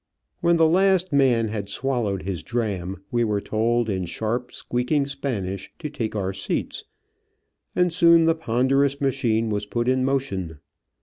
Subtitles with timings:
[0.39, 5.71] When the last man had swallowed his dram, we were told in sharp, squeaking Spanish
[5.77, 6.85] to take our seats,
[7.75, 10.57] and soon the ponderous machine was put in motion.